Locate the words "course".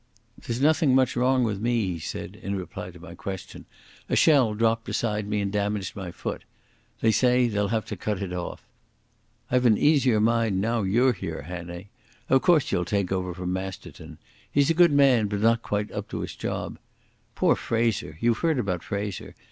12.41-12.71